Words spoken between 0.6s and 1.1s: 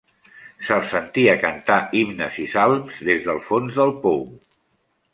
Se'ls